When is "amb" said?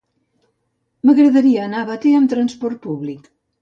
2.25-2.35